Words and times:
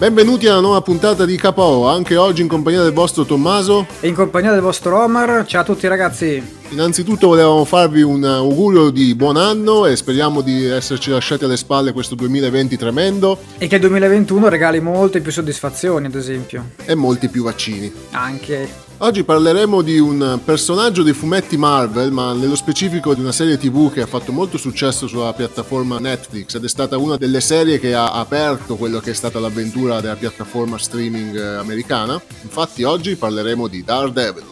Benvenuti 0.00 0.46
alla 0.46 0.60
nuova 0.60 0.80
puntata 0.80 1.26
di 1.26 1.36
KO, 1.36 1.86
anche 1.86 2.16
oggi 2.16 2.40
in 2.40 2.48
compagnia 2.48 2.82
del 2.82 2.94
vostro 2.94 3.26
Tommaso 3.26 3.86
e 4.00 4.08
in 4.08 4.14
compagnia 4.14 4.50
del 4.50 4.62
vostro 4.62 4.98
Omar. 4.98 5.44
Ciao 5.44 5.60
a 5.60 5.64
tutti 5.64 5.86
ragazzi. 5.86 6.42
Innanzitutto 6.70 7.26
volevamo 7.26 7.66
farvi 7.66 8.00
un 8.00 8.24
augurio 8.24 8.88
di 8.88 9.14
buon 9.14 9.36
anno 9.36 9.84
e 9.84 9.96
speriamo 9.96 10.40
di 10.40 10.64
esserci 10.64 11.10
lasciati 11.10 11.44
alle 11.44 11.58
spalle 11.58 11.92
questo 11.92 12.14
2020 12.14 12.78
tremendo. 12.78 13.38
E 13.58 13.66
che 13.66 13.74
il 13.74 13.82
2021 13.82 14.48
regali 14.48 14.80
molte 14.80 15.20
più 15.20 15.32
soddisfazioni, 15.32 16.06
ad 16.06 16.14
esempio. 16.14 16.70
E 16.82 16.94
molti 16.94 17.28
più 17.28 17.42
vaccini. 17.42 17.92
Anche. 18.12 18.89
Oggi 19.02 19.24
parleremo 19.24 19.80
di 19.80 19.98
un 19.98 20.42
personaggio 20.44 21.02
dei 21.02 21.14
fumetti 21.14 21.56
Marvel, 21.56 22.12
ma 22.12 22.34
nello 22.34 22.54
specifico 22.54 23.14
di 23.14 23.22
una 23.22 23.32
serie 23.32 23.56
TV 23.56 23.90
che 23.90 24.02
ha 24.02 24.06
fatto 24.06 24.30
molto 24.30 24.58
successo 24.58 25.06
sulla 25.06 25.32
piattaforma 25.32 25.98
Netflix 25.98 26.54
ed 26.54 26.64
è 26.64 26.68
stata 26.68 26.98
una 26.98 27.16
delle 27.16 27.40
serie 27.40 27.80
che 27.80 27.94
ha 27.94 28.12
aperto 28.12 28.76
quello 28.76 29.00
che 29.00 29.12
è 29.12 29.14
stata 29.14 29.40
l'avventura 29.40 30.02
della 30.02 30.16
piattaforma 30.16 30.76
streaming 30.76 31.34
eh, 31.34 31.56
americana. 31.56 32.20
Infatti 32.42 32.82
oggi 32.82 33.16
parleremo 33.16 33.68
di 33.68 33.82
Daredevil. 33.82 34.44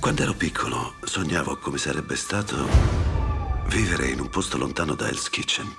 Quando 0.00 0.22
ero 0.22 0.32
piccolo 0.32 0.94
sognavo 1.02 1.58
come 1.58 1.76
sarebbe 1.76 2.16
stato 2.16 2.56
vivere 3.68 4.08
in 4.08 4.20
un 4.20 4.30
posto 4.30 4.56
lontano 4.56 4.94
da 4.94 5.08
Hell's 5.08 5.28
Kitchen. 5.28 5.70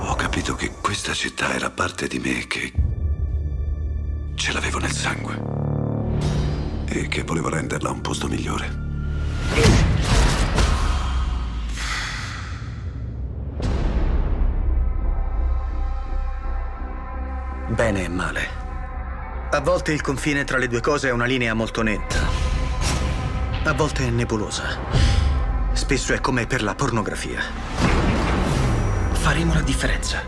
Ho 0.00 0.14
capito 0.16 0.54
che 0.54 0.70
questa 0.82 1.14
città 1.14 1.54
era 1.54 1.70
parte 1.70 2.08
di 2.08 2.18
me 2.18 2.46
che 2.46 2.72
ce 4.34 4.52
l'avevo 4.52 4.78
nel 4.78 4.92
sangue 4.92 5.40
e 6.86 7.08
che 7.08 7.22
volevo 7.22 7.48
renderla 7.48 7.90
un 7.90 8.00
posto 8.00 8.28
migliore. 8.28 8.82
Bene 17.68 18.04
e 18.04 18.08
male. 18.08 18.48
A 19.50 19.60
volte 19.60 19.92
il 19.92 20.00
confine 20.00 20.44
tra 20.44 20.58
le 20.58 20.68
due 20.68 20.80
cose 20.80 21.08
è 21.08 21.12
una 21.12 21.24
linea 21.24 21.54
molto 21.54 21.82
netta. 21.82 22.18
A 23.64 23.72
volte 23.72 24.06
è 24.06 24.10
nebulosa. 24.10 24.78
Spesso 25.72 26.12
è 26.12 26.20
come 26.20 26.46
per 26.46 26.62
la 26.62 26.74
pornografia. 26.74 27.40
Faremo 29.12 29.54
la 29.54 29.62
differenza. 29.62 30.22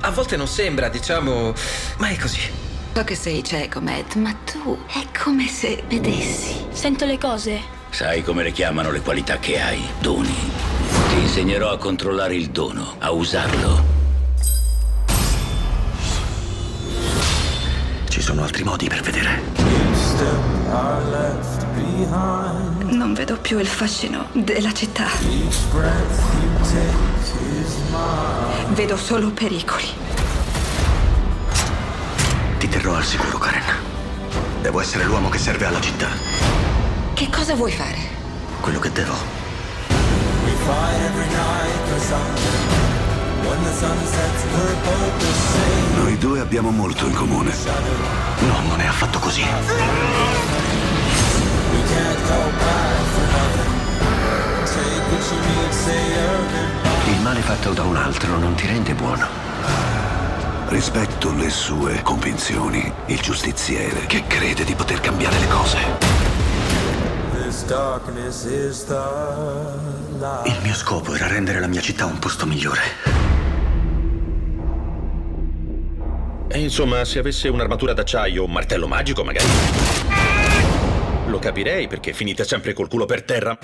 A 0.00 0.10
volte 0.10 0.36
non 0.36 0.48
sembra, 0.48 0.88
diciamo, 0.88 1.52
ma 1.98 2.08
è 2.08 2.18
così. 2.18 2.63
So 2.96 3.02
che 3.02 3.16
sei 3.16 3.42
cieco, 3.42 3.80
Matt, 3.80 4.14
ma 4.14 4.32
tu 4.44 4.78
è 4.86 5.04
come 5.20 5.48
se 5.48 5.82
vedessi. 5.88 6.64
Sento 6.70 7.04
le 7.04 7.18
cose. 7.18 7.60
Sai 7.90 8.22
come 8.22 8.44
le 8.44 8.52
chiamano 8.52 8.92
le 8.92 9.00
qualità 9.00 9.40
che 9.40 9.60
hai? 9.60 9.82
Doni. 9.98 10.32
Ti 11.08 11.18
insegnerò 11.18 11.72
a 11.72 11.76
controllare 11.76 12.36
il 12.36 12.50
dono, 12.50 12.94
a 13.00 13.10
usarlo. 13.10 13.82
Ci 18.08 18.20
sono 18.22 18.44
altri 18.44 18.62
modi 18.62 18.86
per 18.86 19.00
vedere. 19.00 19.42
Non 22.90 23.12
vedo 23.12 23.36
più 23.38 23.58
il 23.58 23.66
fascino 23.66 24.28
della 24.34 24.72
città. 24.72 25.08
Vedo 28.68 28.96
solo 28.96 29.30
pericoli. 29.32 30.22
Ti 32.64 32.70
terrò 32.70 32.94
al 32.94 33.04
sicuro, 33.04 33.36
Karen. 33.36 33.62
Devo 34.62 34.80
essere 34.80 35.04
l'uomo 35.04 35.28
che 35.28 35.36
serve 35.36 35.66
alla 35.66 35.82
città. 35.82 36.08
Che 37.12 37.28
cosa 37.28 37.54
vuoi 37.54 37.70
fare? 37.70 37.98
Quello 38.60 38.78
che 38.78 38.90
devo. 38.90 39.12
Noi 45.96 46.16
due 46.16 46.40
abbiamo 46.40 46.70
molto 46.70 47.04
in 47.04 47.12
comune. 47.12 47.54
No, 48.38 48.60
non 48.66 48.80
è 48.80 48.86
affatto 48.86 49.18
così. 49.18 49.42
Il 57.08 57.20
male 57.20 57.40
fatto 57.42 57.72
da 57.74 57.82
un 57.82 57.96
altro 57.96 58.38
non 58.38 58.54
ti 58.54 58.66
rende 58.66 58.94
buono. 58.94 59.53
Rispetto 60.74 61.32
le 61.32 61.50
sue 61.50 62.02
convinzioni, 62.02 62.92
il 63.06 63.20
giustiziere 63.20 64.06
che 64.06 64.24
crede 64.26 64.64
di 64.64 64.74
poter 64.74 64.98
cambiare 64.98 65.38
le 65.38 65.46
cose. 65.46 65.78
Il 70.46 70.58
mio 70.64 70.74
scopo 70.74 71.14
era 71.14 71.28
rendere 71.28 71.60
la 71.60 71.68
mia 71.68 71.80
città 71.80 72.06
un 72.06 72.18
posto 72.18 72.44
migliore. 72.44 72.80
E 76.48 76.58
insomma, 76.58 77.04
se 77.04 77.20
avesse 77.20 77.48
un'armatura 77.48 77.92
d'acciaio 77.92 78.42
o 78.42 78.46
un 78.46 78.52
martello 78.52 78.88
magico, 78.88 79.22
magari. 79.22 79.46
Lo 81.28 81.38
capirei 81.38 81.86
perché 81.86 82.12
finite 82.12 82.42
sempre 82.42 82.72
col 82.72 82.88
culo 82.88 83.06
per 83.06 83.22
terra. 83.22 83.56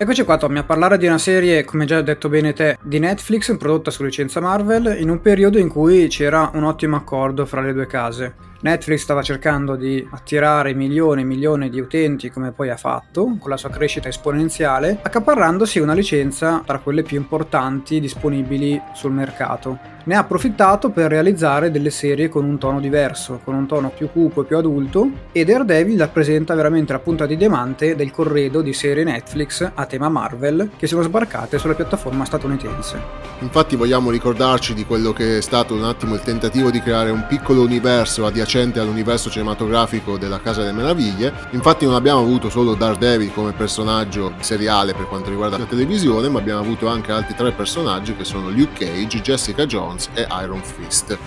Eccoci 0.00 0.22
qua 0.22 0.36
Tommy 0.36 0.58
a 0.58 0.62
parlare 0.62 0.96
di 0.96 1.08
una 1.08 1.18
serie, 1.18 1.64
come 1.64 1.84
già 1.84 2.00
detto 2.02 2.28
bene 2.28 2.52
te, 2.52 2.78
di 2.80 3.00
Netflix 3.00 3.56
prodotta 3.56 3.90
su 3.90 4.04
licenza 4.04 4.38
Marvel 4.38 4.96
in 5.00 5.10
un 5.10 5.20
periodo 5.20 5.58
in 5.58 5.68
cui 5.68 6.06
c'era 6.06 6.52
un 6.54 6.62
ottimo 6.62 6.94
accordo 6.94 7.44
fra 7.44 7.60
le 7.60 7.72
due 7.72 7.88
case. 7.88 8.32
Netflix 8.60 9.02
stava 9.02 9.22
cercando 9.22 9.76
di 9.76 10.04
attirare 10.10 10.74
milioni 10.74 11.22
e 11.22 11.24
milioni 11.24 11.70
di 11.70 11.78
utenti 11.78 12.28
come 12.28 12.50
poi 12.50 12.70
ha 12.70 12.76
fatto, 12.76 13.36
con 13.38 13.50
la 13.50 13.56
sua 13.56 13.70
crescita 13.70 14.08
esponenziale, 14.08 14.98
accaparrandosi 15.00 15.78
una 15.78 15.92
licenza 15.92 16.64
tra 16.66 16.80
quelle 16.80 17.04
più 17.04 17.16
importanti 17.16 18.00
disponibili 18.00 18.80
sul 18.94 19.12
mercato. 19.12 19.96
Ne 20.08 20.16
ha 20.16 20.20
approfittato 20.20 20.90
per 20.90 21.10
realizzare 21.10 21.70
delle 21.70 21.90
serie 21.90 22.28
con 22.28 22.44
un 22.44 22.58
tono 22.58 22.80
diverso, 22.80 23.40
con 23.44 23.54
un 23.54 23.66
tono 23.66 23.90
più 23.90 24.10
cupo 24.10 24.42
e 24.42 24.44
più 24.46 24.56
adulto, 24.56 25.08
e 25.30 25.44
Daredevil 25.44 25.98
rappresenta 25.98 26.54
veramente 26.54 26.92
la 26.92 26.98
punta 26.98 27.26
di 27.26 27.36
diamante 27.36 27.94
del 27.94 28.10
corredo 28.10 28.60
di 28.62 28.72
serie 28.72 29.04
Netflix 29.04 29.70
a 29.72 29.84
tema 29.84 30.08
Marvel 30.08 30.70
che 30.76 30.86
sono 30.86 31.02
sbarcate 31.02 31.58
sulla 31.58 31.74
piattaforma 31.74 32.24
statunitense. 32.24 33.00
Infatti 33.40 33.76
vogliamo 33.76 34.10
ricordarci 34.10 34.74
di 34.74 34.84
quello 34.84 35.12
che 35.12 35.38
è 35.38 35.42
stato 35.42 35.74
un 35.74 35.84
attimo 35.84 36.14
il 36.14 36.22
tentativo 36.22 36.70
di 36.70 36.80
creare 36.80 37.10
un 37.10 37.26
piccolo 37.28 37.60
universo 37.60 38.24
adiacente 38.24 38.46
all'universo 38.80 39.28
cinematografico 39.28 40.16
della 40.16 40.40
Casa 40.40 40.62
delle 40.62 40.72
Meraviglie. 40.72 41.32
Infatti 41.50 41.84
non 41.84 41.94
abbiamo 41.94 42.20
avuto 42.20 42.48
solo 42.48 42.74
Daredevil 42.74 43.32
come 43.32 43.52
personaggio 43.52 44.32
seriale 44.40 44.94
per 44.94 45.06
quanto 45.06 45.28
riguarda 45.28 45.58
la 45.58 45.64
televisione, 45.64 46.28
ma 46.28 46.38
abbiamo 46.38 46.60
avuto 46.60 46.88
anche 46.88 47.12
altri 47.12 47.34
tre 47.34 47.52
personaggi 47.52 48.16
che 48.16 48.24
sono 48.24 48.48
Luke 48.48 48.86
Cage, 48.86 49.20
Jessica 49.20 49.66
Jones 49.66 50.08
e 50.14 50.26
Iron 50.42 50.62
Fist 50.62 51.18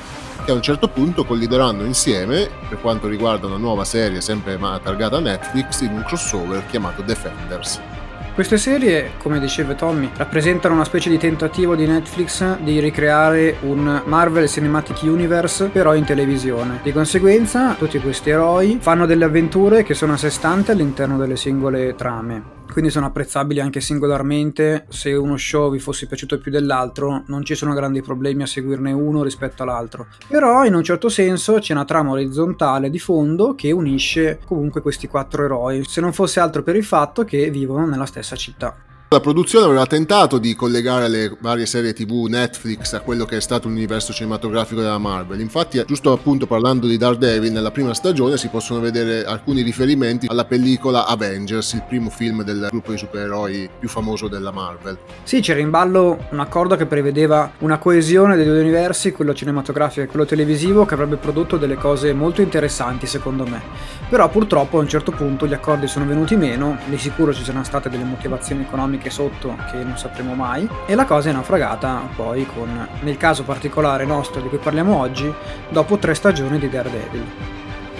che 0.44 0.50
a 0.50 0.56
un 0.56 0.62
certo 0.63 0.88
punto 0.88 1.23
collideranno 1.23 1.83
insieme 1.83 2.50
per 2.68 2.81
quanto 2.81 3.07
riguarda 3.07 3.45
una 3.45 3.57
nuova 3.57 3.85
serie 3.85 4.21
sempre 4.21 4.57
targata 4.81 5.19
Netflix 5.19 5.81
in 5.81 5.91
un 5.91 6.03
crossover 6.03 6.65
chiamato 6.65 7.03
Defenders. 7.03 7.90
Queste 8.33 8.57
serie, 8.57 9.12
come 9.18 9.39
diceva 9.39 9.74
Tommy, 9.74 10.10
rappresentano 10.16 10.74
una 10.74 10.86
specie 10.86 11.10
di 11.10 11.18
tentativo 11.18 11.75
di 11.75 11.86
Netflix 11.86 12.60
di 12.60 12.80
ricreare 12.80 13.57
un 13.62 14.01
Marvel 14.06 14.48
Cinematic 14.48 15.01
Universe 15.04 15.68
però 15.68 15.94
in 15.95 16.06
televisione. 16.06 16.80
Di 16.81 16.94
conseguenza, 16.94 17.74
tutti 17.74 18.00
questi 18.00 18.30
eroi 18.30 18.78
fanno 18.80 19.06
delle 19.06 19.25
avventure 19.25 19.83
che 19.83 19.94
sono 19.94 20.13
a 20.13 20.18
sé 20.18 20.30
stanti 20.30 20.72
all'interno 20.72 21.18
delle 21.18 21.36
singole 21.36 21.94
trame 21.95 22.60
quindi 22.71 22.89
sono 22.89 23.06
apprezzabili 23.07 23.59
anche 23.59 23.81
singolarmente. 23.81 24.85
Se 24.89 25.13
uno 25.13 25.38
show 25.38 25.71
vi 25.71 25.79
fosse 25.79 26.07
piaciuto 26.07 26.39
più 26.39 26.51
dell'altro, 26.51 27.23
non 27.27 27.44
ci 27.44 27.56
sono 27.56 27.73
grandi 27.73 28.01
problemi 28.01 28.44
a 28.44 28.47
seguirne 28.47 28.91
uno 28.91 29.23
rispetto 29.23 29.63
all'altro. 29.63 30.07
Però 30.27 30.63
in 30.65 30.73
un 30.73 30.83
certo 30.83 31.09
senso 31.09 31.59
c'è 31.59 31.73
una 31.73 31.85
trama 31.85 32.12
orizzontale 32.12 32.89
di 32.89 33.00
fondo 33.00 33.56
che 33.56 33.71
unisce 33.71 34.39
comunque 34.45 34.81
questi 34.81 35.07
quattro 35.07 35.44
eroi, 35.44 35.83
se 35.83 36.01
non 36.01 36.13
fosse 36.13 36.39
altro 36.39 36.63
per 36.63 36.75
il 36.75 36.85
fatto 36.85 37.23
che 37.23 37.50
vivono 37.50 37.85
nella 37.85 38.06
stessa 38.06 38.35
città. 38.35 38.89
La 39.13 39.19
produzione 39.19 39.65
aveva 39.65 39.85
tentato 39.85 40.37
di 40.37 40.55
collegare 40.55 41.09
le 41.09 41.35
varie 41.41 41.65
serie 41.65 41.91
TV 41.91 42.27
Netflix 42.29 42.93
a 42.93 43.01
quello 43.01 43.25
che 43.25 43.35
è 43.35 43.41
stato 43.41 43.67
l'universo 43.67 44.13
cinematografico 44.13 44.79
della 44.79 44.99
Marvel. 44.99 45.41
Infatti, 45.41 45.83
giusto 45.85 46.13
appunto 46.13 46.47
parlando 46.47 46.87
di 46.87 46.95
Daredevil, 46.95 47.51
nella 47.51 47.71
prima 47.71 47.93
stagione 47.93 48.37
si 48.37 48.47
possono 48.47 48.79
vedere 48.79 49.25
alcuni 49.25 49.63
riferimenti 49.63 50.27
alla 50.29 50.45
pellicola 50.45 51.07
Avengers, 51.07 51.73
il 51.73 51.83
primo 51.85 52.09
film 52.09 52.43
del 52.43 52.67
gruppo 52.69 52.91
di 52.91 52.97
supereroi 52.97 53.69
più 53.79 53.89
famoso 53.89 54.29
della 54.29 54.51
Marvel. 54.51 54.97
Sì, 55.23 55.41
c'era 55.41 55.59
in 55.59 55.71
ballo 55.71 56.27
un 56.29 56.39
accordo 56.39 56.77
che 56.77 56.85
prevedeva 56.85 57.51
una 57.57 57.79
coesione 57.79 58.37
dei 58.37 58.45
due 58.45 58.61
universi, 58.61 59.11
quello 59.11 59.33
cinematografico 59.33 60.03
e 60.03 60.07
quello 60.07 60.25
televisivo, 60.25 60.85
che 60.85 60.93
avrebbe 60.93 61.17
prodotto 61.17 61.57
delle 61.57 61.75
cose 61.75 62.13
molto 62.13 62.41
interessanti 62.41 63.07
secondo 63.07 63.45
me. 63.45 63.61
Però 64.09 64.29
purtroppo 64.29 64.77
a 64.77 64.81
un 64.81 64.87
certo 64.87 65.11
punto 65.11 65.45
gli 65.47 65.53
accordi 65.53 65.87
sono 65.87 66.05
venuti 66.05 66.37
meno, 66.37 66.79
di 66.85 66.97
sicuro 66.97 67.33
ci 67.33 67.43
saranno 67.43 67.65
state 67.65 67.89
delle 67.89 68.05
motivazioni 68.05 68.61
economiche 68.61 68.99
economiche 69.01 69.09
sotto 69.09 69.57
che 69.71 69.83
non 69.83 69.98
sapremo 69.98 70.36
mai 70.36 70.68
e 70.86 70.95
la 70.95 71.06
cosa 71.06 71.30
è 71.30 71.33
naufragata 71.33 72.07
poi 72.15 72.45
con, 72.45 72.88
nel 73.01 73.18
caso 73.18 73.44
particolare 73.44 74.06
nostro 74.06 74.39
di 74.42 74.48
cui 74.48 74.59
parliamo 74.59 74.95
oggi, 74.98 75.33
dopo 75.69 75.98
tre 75.98 76.13
stagioni 76.13 76.59
di 76.59 76.69
Daredevil. 76.69 77.24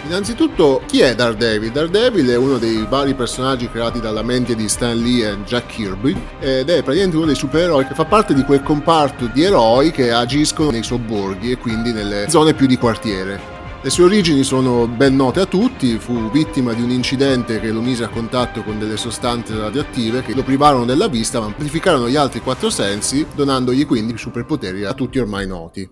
Innanzitutto, 0.03 0.81
chi 0.88 1.01
è 1.01 1.13
Daredevil? 1.13 1.71
Daredevil 1.71 2.30
è 2.30 2.36
uno 2.36 2.57
dei 2.57 2.86
vari 2.89 3.13
personaggi 3.13 3.69
creati 3.69 4.00
dalla 4.00 4.24
mente 4.24 4.56
di 4.56 4.68
Stan 4.68 4.98
Lee 4.98 5.30
e 5.30 5.38
Jack 5.44 5.68
Kirby 5.68 6.19
ed 6.39 6.69
è 6.69 6.81
praticamente 6.81 7.18
uno 7.18 7.27
dei 7.27 7.36
supereroi 7.36 7.86
che 7.86 7.94
fa 7.94 8.06
parte 8.06 8.33
di 8.33 8.44
quel 8.44 8.63
comparto 8.63 9.27
di 9.27 9.44
eroi 9.44 9.92
che 9.92 10.12
agiscono 10.12 10.71
nei 10.71 10.83
sobborghi 10.83 11.51
e 11.51 11.57
quindi 11.57 11.92
nelle 11.92 12.30
zone 12.30 12.54
più 12.54 12.65
di 12.65 12.77
quartiere. 12.77 13.50
Le 13.83 13.89
sue 13.89 14.04
origini 14.04 14.44
sono 14.44 14.86
ben 14.88 15.16
note 15.16 15.39
a 15.39 15.48
tutti, 15.48 15.98
fu 15.98 16.30
vittima 16.30 16.72
di 16.74 16.83
un 16.83 16.92
incidente 16.92 17.60
che 17.60 17.72
lo 17.72 17.81
mise 17.81 18.04
a 18.04 18.10
contatto 18.10 18.62
con 18.62 18.78
delle 18.78 18.95
sostanze 18.95 19.57
radioattive 19.57 20.22
che 20.22 20.36
lo 20.36 20.44
privarono 20.44 20.86
della 20.86 21.07
vista 21.07 21.39
ma 21.39 21.48
amplificarono 21.48 22.07
gli 22.07 22.16
altri 22.16 22.42
quattro 22.42 22.69
sensi, 22.69 23.25
donandogli 23.33 23.88
quindi 23.88 24.16
superpoteri 24.16 24.83
a 24.83 24.94
tutti 24.94 25.18
ormai 25.18 25.48
noti. 25.48 25.89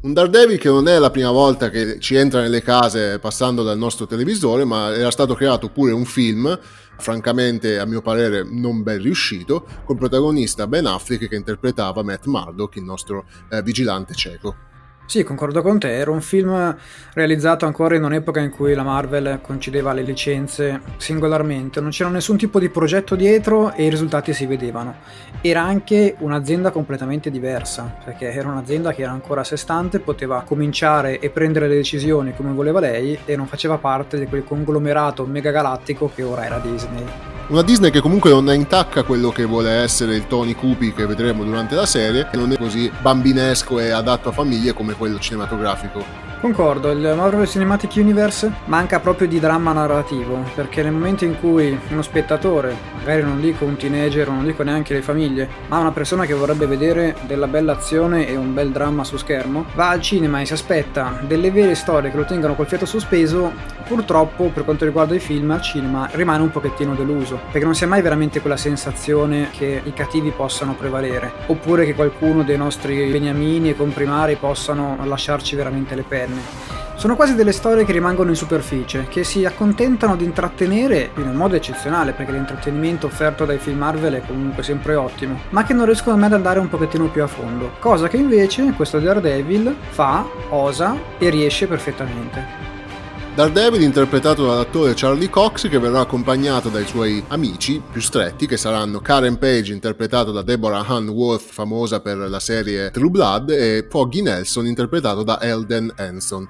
Un 0.00 0.12
Daredevil 0.14 0.56
che 0.56 0.68
non 0.70 0.88
è 0.88 0.98
la 0.98 1.10
prima 1.10 1.30
volta 1.30 1.68
che 1.68 2.00
ci 2.00 2.14
entra 2.14 2.40
nelle 2.40 2.62
case 2.62 3.18
passando 3.18 3.62
dal 3.62 3.76
nostro 3.76 4.06
televisore, 4.06 4.64
ma 4.64 4.94
era 4.94 5.10
stato 5.10 5.34
creato 5.34 5.68
pure 5.68 5.92
un 5.92 6.06
film, 6.06 6.58
francamente 6.96 7.78
a 7.78 7.84
mio 7.84 8.00
parere 8.00 8.42
non 8.42 8.82
ben 8.82 9.02
riuscito, 9.02 9.66
col 9.84 9.98
protagonista 9.98 10.66
Ben 10.66 10.86
Affleck 10.86 11.28
che 11.28 11.36
interpretava 11.36 12.02
Matt 12.02 12.24
Murdock, 12.24 12.76
il 12.76 12.84
nostro 12.84 13.26
eh, 13.50 13.60
vigilante 13.62 14.14
cieco. 14.14 14.54
Sì, 15.08 15.24
concordo 15.24 15.62
con 15.62 15.78
te, 15.78 15.96
era 15.96 16.10
un 16.10 16.20
film 16.20 16.76
realizzato 17.14 17.64
ancora 17.64 17.96
in 17.96 18.04
un'epoca 18.04 18.40
in 18.40 18.50
cui 18.50 18.74
la 18.74 18.82
Marvel 18.82 19.38
concedeva 19.40 19.94
le 19.94 20.02
licenze 20.02 20.82
singolarmente, 20.98 21.80
non 21.80 21.88
c'era 21.88 22.10
nessun 22.10 22.36
tipo 22.36 22.58
di 22.58 22.68
progetto 22.68 23.14
dietro 23.14 23.72
e 23.72 23.86
i 23.86 23.88
risultati 23.88 24.34
si 24.34 24.44
vedevano. 24.44 24.96
Era 25.40 25.62
anche 25.62 26.14
un'azienda 26.18 26.70
completamente 26.72 27.30
diversa, 27.30 27.90
perché 28.04 28.30
era 28.30 28.50
un'azienda 28.50 28.92
che 28.92 29.00
era 29.00 29.12
ancora 29.12 29.40
a 29.40 29.44
sé 29.44 29.56
stante, 29.56 29.98
poteva 29.98 30.42
cominciare 30.42 31.20
e 31.20 31.30
prendere 31.30 31.68
le 31.68 31.76
decisioni 31.76 32.34
come 32.36 32.52
voleva 32.52 32.78
lei 32.78 33.18
e 33.24 33.34
non 33.34 33.46
faceva 33.46 33.78
parte 33.78 34.18
di 34.18 34.26
quel 34.26 34.44
conglomerato 34.44 35.24
megagalattico 35.24 36.12
che 36.14 36.22
ora 36.22 36.44
era 36.44 36.58
Disney. 36.58 37.37
Una 37.48 37.62
Disney 37.62 37.90
che 37.90 38.00
comunque 38.00 38.28
non 38.28 38.50
è 38.50 38.54
intacca 38.54 39.04
quello 39.04 39.30
che 39.30 39.46
vuole 39.46 39.70
essere 39.70 40.14
il 40.14 40.26
Tony 40.26 40.52
Cupi 40.52 40.92
che 40.92 41.06
vedremo 41.06 41.44
durante 41.44 41.74
la 41.74 41.86
serie, 41.86 42.28
che 42.30 42.36
non 42.36 42.52
è 42.52 42.58
così 42.58 42.92
bambinesco 43.00 43.80
e 43.80 43.88
adatto 43.88 44.28
a 44.28 44.32
famiglie 44.32 44.74
come 44.74 44.92
quello 44.92 45.18
cinematografico. 45.18 46.27
Concordo, 46.40 46.92
il 46.92 47.14
Marvel 47.16 47.48
Cinematic 47.48 47.94
Universe 47.96 48.52
manca 48.66 49.00
proprio 49.00 49.26
di 49.26 49.40
dramma 49.40 49.72
narrativo, 49.72 50.44
perché 50.54 50.84
nel 50.84 50.92
momento 50.92 51.24
in 51.24 51.36
cui 51.40 51.76
uno 51.88 52.00
spettatore, 52.00 52.76
magari 52.98 53.22
non 53.22 53.40
dico 53.40 53.64
un 53.64 53.76
teenager, 53.76 54.28
non 54.28 54.44
dico 54.44 54.62
neanche 54.62 54.94
le 54.94 55.02
famiglie, 55.02 55.48
ma 55.66 55.78
una 55.78 55.90
persona 55.90 56.26
che 56.26 56.34
vorrebbe 56.34 56.66
vedere 56.66 57.16
della 57.26 57.48
bella 57.48 57.72
azione 57.72 58.28
e 58.28 58.36
un 58.36 58.54
bel 58.54 58.70
dramma 58.70 59.02
su 59.02 59.16
schermo, 59.16 59.64
va 59.74 59.88
al 59.88 60.00
cinema 60.00 60.40
e 60.40 60.46
si 60.46 60.52
aspetta 60.52 61.18
delle 61.26 61.50
vere 61.50 61.74
storie 61.74 62.12
che 62.12 62.16
lo 62.16 62.24
tengano 62.24 62.54
col 62.54 62.68
fiato 62.68 62.86
sospeso, 62.86 63.50
purtroppo 63.88 64.44
per 64.54 64.64
quanto 64.64 64.84
riguarda 64.84 65.16
i 65.16 65.20
film 65.20 65.50
al 65.50 65.60
cinema 65.62 66.08
rimane 66.12 66.42
un 66.42 66.52
pochettino 66.52 66.94
deluso, 66.94 67.40
perché 67.50 67.64
non 67.64 67.74
si 67.74 67.82
ha 67.82 67.88
mai 67.88 68.00
veramente 68.00 68.40
quella 68.40 68.56
sensazione 68.56 69.48
che 69.50 69.80
i 69.82 69.92
cattivi 69.92 70.30
possano 70.30 70.74
prevalere, 70.74 71.32
oppure 71.46 71.84
che 71.84 71.96
qualcuno 71.96 72.44
dei 72.44 72.56
nostri 72.56 73.10
beniamini 73.10 73.70
e 73.70 73.76
comprimari 73.76 74.36
possano 74.36 74.98
lasciarci 75.02 75.56
veramente 75.56 75.96
le 75.96 76.04
penne 76.06 76.26
interne. 76.28 76.66
Sono 76.94 77.14
quasi 77.14 77.36
delle 77.36 77.52
storie 77.52 77.84
che 77.84 77.92
rimangono 77.92 78.30
in 78.30 78.36
superficie, 78.36 79.06
che 79.08 79.22
si 79.22 79.44
accontentano 79.44 80.16
di 80.16 80.24
intrattenere 80.24 81.10
in 81.16 81.28
un 81.28 81.36
modo 81.36 81.54
eccezionale, 81.54 82.12
perché 82.12 82.32
l'intrattenimento 82.32 83.06
offerto 83.06 83.44
dai 83.44 83.58
film 83.58 83.78
Marvel 83.78 84.14
è 84.14 84.26
comunque 84.26 84.64
sempre 84.64 84.96
ottimo, 84.96 85.38
ma 85.50 85.62
che 85.64 85.74
non 85.74 85.86
riescono 85.86 86.16
mai 86.16 86.26
ad 86.26 86.34
andare 86.34 86.58
un 86.58 86.68
pochettino 86.68 87.06
più 87.06 87.22
a 87.22 87.28
fondo, 87.28 87.74
cosa 87.78 88.08
che 88.08 88.16
invece 88.16 88.72
questo 88.74 88.98
Daredevil 88.98 89.76
fa, 89.90 90.26
osa 90.48 90.96
e 91.18 91.30
riesce 91.30 91.68
perfettamente. 91.68 92.67
Daredevil 93.38 93.82
interpretato 93.82 94.46
dall'attore 94.46 94.94
Charlie 94.96 95.30
Cox 95.30 95.68
che 95.68 95.78
verrà 95.78 96.00
accompagnato 96.00 96.70
dai 96.70 96.84
suoi 96.84 97.22
amici 97.28 97.80
più 97.88 98.00
stretti 98.00 98.48
che 98.48 98.56
saranno 98.56 98.98
Karen 98.98 99.38
Page 99.38 99.72
interpretato 99.72 100.32
da 100.32 100.42
Deborah 100.42 100.84
Ann 100.84 101.06
Worth 101.06 101.52
famosa 101.52 102.00
per 102.00 102.16
la 102.16 102.40
serie 102.40 102.90
True 102.90 103.10
Blood 103.10 103.50
e 103.50 103.86
Foggy 103.88 104.22
Nelson 104.22 104.66
interpretato 104.66 105.22
da 105.22 105.40
Elden 105.40 105.92
Hanson. 105.98 106.48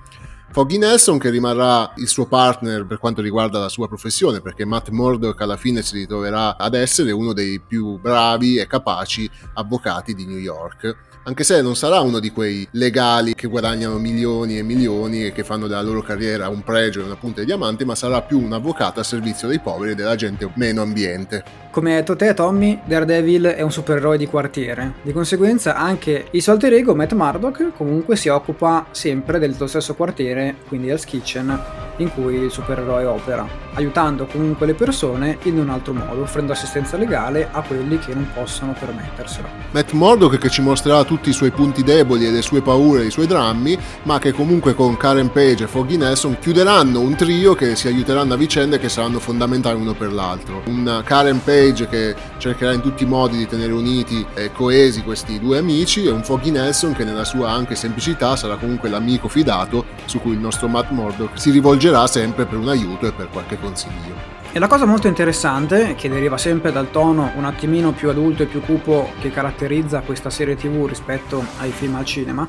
Foggy 0.50 0.78
Nelson 0.78 1.18
che 1.18 1.28
rimarrà 1.28 1.92
il 1.96 2.08
suo 2.08 2.24
partner 2.24 2.86
per 2.86 2.98
quanto 2.98 3.20
riguarda 3.20 3.58
la 3.58 3.68
sua 3.68 3.86
professione 3.86 4.40
perché 4.40 4.64
Matt 4.64 4.88
Murdock 4.88 5.38
alla 5.42 5.58
fine 5.58 5.82
si 5.82 5.94
ritroverà 5.94 6.56
ad 6.56 6.72
essere 6.72 7.12
uno 7.12 7.34
dei 7.34 7.60
più 7.60 7.98
bravi 7.98 8.56
e 8.56 8.66
capaci 8.66 9.30
avvocati 9.52 10.14
di 10.14 10.24
New 10.24 10.38
York 10.38 11.07
anche 11.28 11.44
se 11.44 11.60
non 11.60 11.76
sarà 11.76 12.00
uno 12.00 12.20
di 12.20 12.30
quei 12.30 12.66
legali 12.70 13.34
che 13.34 13.48
guadagnano 13.48 13.98
milioni 13.98 14.56
e 14.56 14.62
milioni 14.62 15.26
e 15.26 15.32
che 15.32 15.44
fanno 15.44 15.66
della 15.66 15.82
loro 15.82 16.00
carriera 16.00 16.48
un 16.48 16.62
pregio 16.62 17.00
e 17.00 17.04
una 17.04 17.16
punta 17.16 17.40
di 17.40 17.46
diamante, 17.46 17.84
ma 17.84 17.94
sarà 17.94 18.22
più 18.22 18.40
un 18.40 18.54
avvocato 18.54 18.98
a 19.00 19.04
servizio 19.04 19.46
dei 19.46 19.60
poveri 19.60 19.92
e 19.92 19.94
della 19.94 20.16
gente 20.16 20.50
meno 20.54 20.80
ambiente. 20.80 21.44
Come 21.70 21.90
hai 21.90 21.96
detto 21.98 22.16
te, 22.16 22.32
Tommy, 22.32 22.80
Daredevil 22.82 23.44
è 23.44 23.60
un 23.60 23.70
supereroe 23.70 24.16
di 24.16 24.26
quartiere. 24.26 24.94
Di 25.02 25.12
conseguenza, 25.12 25.76
anche 25.76 26.28
il 26.30 26.40
suo 26.40 26.52
alter 26.52 26.72
ego, 26.72 26.94
Matt 26.94 27.12
Murdock, 27.12 27.72
comunque 27.76 28.16
si 28.16 28.28
occupa 28.28 28.86
sempre 28.92 29.38
del 29.38 29.54
suo 29.54 29.66
stesso 29.66 29.94
quartiere, 29.94 30.56
quindi 30.66 30.88
Hell's 30.88 31.04
Kitchen, 31.04 31.87
in 31.98 32.12
cui 32.12 32.34
il 32.36 32.50
supereroe 32.50 33.04
opera, 33.04 33.46
aiutando 33.74 34.26
comunque 34.26 34.66
le 34.66 34.74
persone 34.74 35.38
in 35.42 35.58
un 35.58 35.68
altro 35.68 35.92
modo, 35.92 36.22
offrendo 36.22 36.52
assistenza 36.52 36.96
legale 36.96 37.48
a 37.50 37.62
quelli 37.62 37.98
che 37.98 38.14
non 38.14 38.28
possono 38.32 38.74
permetterselo. 38.78 39.48
Matt 39.70 39.92
Murdock 39.92 40.38
che 40.38 40.48
ci 40.50 40.62
mostrerà 40.62 41.04
tutti 41.04 41.28
i 41.28 41.32
suoi 41.32 41.50
punti 41.50 41.82
deboli 41.82 42.26
e 42.26 42.30
le 42.30 42.42
sue 42.42 42.62
paure 42.62 43.02
e 43.02 43.06
i 43.06 43.10
suoi 43.10 43.26
drammi, 43.26 43.78
ma 44.04 44.18
che 44.18 44.32
comunque 44.32 44.74
con 44.74 44.96
Karen 44.96 45.30
Page 45.30 45.64
e 45.64 45.66
Foggy 45.66 45.96
Nelson 45.96 46.38
chiuderanno 46.40 47.00
un 47.00 47.14
trio 47.14 47.54
che 47.54 47.76
si 47.76 47.86
aiuteranno 47.86 48.34
a 48.34 48.36
vicenda 48.36 48.76
e 48.76 48.78
che 48.78 48.88
saranno 48.88 49.18
fondamentali 49.18 49.80
uno 49.80 49.94
per 49.94 50.12
l'altro. 50.12 50.62
Un 50.66 51.02
Karen 51.04 51.42
Page 51.42 51.88
che 51.88 52.14
cercherà 52.38 52.72
in 52.72 52.80
tutti 52.80 53.02
i 53.04 53.06
modi 53.06 53.36
di 53.36 53.46
tenere 53.46 53.72
uniti 53.72 54.24
e 54.34 54.52
coesi 54.52 55.02
questi 55.02 55.38
due 55.38 55.58
amici 55.58 56.04
e 56.04 56.10
un 56.10 56.22
Foggy 56.22 56.50
Nelson 56.50 56.94
che 56.94 57.04
nella 57.04 57.24
sua 57.24 57.50
anche 57.50 57.74
semplicità 57.74 58.36
sarà 58.36 58.56
comunque 58.56 58.88
l'amico 58.88 59.28
fidato 59.28 59.84
su 60.04 60.20
cui 60.20 60.32
il 60.32 60.38
nostro 60.38 60.68
Matt 60.68 60.90
Murdock 60.90 61.38
si 61.38 61.50
rivolgerà 61.88 62.06
sempre 62.06 62.44
per 62.44 62.58
un 62.58 62.68
aiuto 62.68 63.06
e 63.06 63.12
per 63.12 63.28
qualche 63.30 63.58
consiglio. 63.58 64.36
E 64.50 64.58
la 64.58 64.66
cosa 64.66 64.86
molto 64.86 65.08
interessante, 65.08 65.94
che 65.94 66.08
deriva 66.08 66.38
sempre 66.38 66.72
dal 66.72 66.90
tono 66.90 67.32
un 67.36 67.44
attimino 67.44 67.92
più 67.92 68.08
adulto 68.08 68.42
e 68.42 68.46
più 68.46 68.60
cupo 68.60 69.10
che 69.20 69.30
caratterizza 69.30 70.00
questa 70.00 70.30
serie 70.30 70.56
tv 70.56 70.86
rispetto 70.86 71.44
ai 71.58 71.70
film 71.70 71.96
al 71.96 72.04
cinema, 72.04 72.48